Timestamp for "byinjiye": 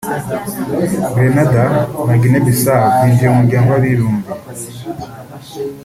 2.99-3.27